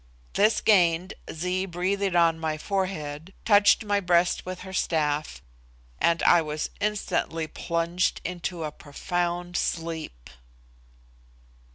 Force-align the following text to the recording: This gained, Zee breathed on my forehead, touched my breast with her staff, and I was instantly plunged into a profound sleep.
This 0.33 0.61
gained, 0.61 1.13
Zee 1.31 1.67
breathed 1.67 2.15
on 2.15 2.39
my 2.39 2.57
forehead, 2.57 3.35
touched 3.45 3.85
my 3.85 3.99
breast 3.99 4.47
with 4.47 4.61
her 4.61 4.73
staff, 4.73 5.43
and 5.99 6.23
I 6.23 6.41
was 6.41 6.71
instantly 6.79 7.45
plunged 7.45 8.19
into 8.25 8.63
a 8.63 8.71
profound 8.71 9.55
sleep. 9.57 10.31